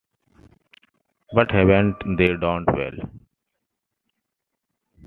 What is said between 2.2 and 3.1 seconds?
done well?